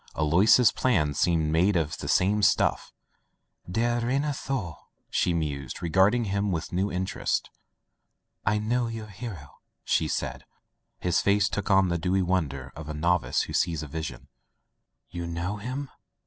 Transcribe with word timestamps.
Alois's 0.15 0.71
plan 0.71 1.13
seemed 1.13 1.51
made 1.51 1.75
of 1.75 1.95
the 1.99 2.07
same 2.07 2.41
stuff 2.41 2.91
"Der 3.69 3.99
reiner 4.01 4.33
Thor," 4.35 4.77
she 5.11 5.31
mused, 5.31 5.83
regarding 5.83 6.23
him 6.25 6.51
with 6.51 6.73
new 6.73 6.91
interest, 6.91 7.51
"I 8.43 8.57
know 8.57 8.87
your 8.87 9.05
hero/' 9.05 9.59
she 9.83 10.07
said. 10.07 10.43
His 11.01 11.21
face 11.21 11.47
took 11.47 11.69
on 11.69 11.89
the 11.89 11.99
dewy 11.99 12.23
wonder 12.23 12.73
of 12.75 12.89
a 12.89 12.95
novice 12.95 13.43
who 13.43 13.53
sees 13.53 13.83
a 13.83 13.87
vision. 13.87 14.27
"You 15.11 15.27
know— 15.27 15.57
him?" 15.57 15.91